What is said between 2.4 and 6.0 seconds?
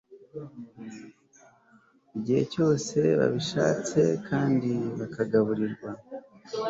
cyose babishatse kandi bakagaburirwa